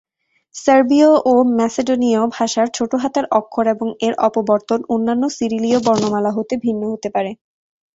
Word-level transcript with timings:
সার্বীয় 0.55 1.09
ও 1.25 1.43
ম্যাসেডনিয় 1.57 2.21
ভাষার 2.35 2.67
ছোট 2.73 2.91
হাতের 3.01 3.25
অক্ষর 3.39 3.65
এবং 3.67 3.87
এর 4.01 4.13
ও 4.15 4.27
অপবর্তন 4.27 4.79
অন্যান্য 4.93 5.23
সিরিলীয় 5.37 5.79
বর্ণমালা 5.87 6.31
হতে 6.37 6.53
ভিন্ন 6.65 6.81
হতে 6.93 7.09
পারে। 7.15 7.31